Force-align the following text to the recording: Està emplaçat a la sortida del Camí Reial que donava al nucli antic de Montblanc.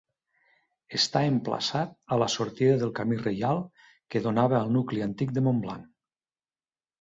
Està 0.99 1.19
emplaçat 1.33 1.93
a 2.15 2.17
la 2.23 2.29
sortida 2.35 2.79
del 2.85 2.93
Camí 3.01 3.19
Reial 3.19 3.61
que 4.15 4.23
donava 4.29 4.59
al 4.61 4.73
nucli 4.79 5.05
antic 5.09 5.37
de 5.37 5.45
Montblanc. 5.51 5.87